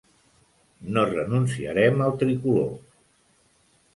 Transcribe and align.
No 0.95 1.03
renunciarem 1.09 2.01
al 2.05 2.17
tricolor. 2.23 2.73